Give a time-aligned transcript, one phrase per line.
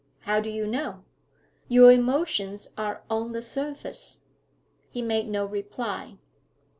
[0.21, 1.03] 'How do you know?'
[1.67, 4.21] 'Your emotions are on the surface.'
[4.89, 6.17] He made no reply.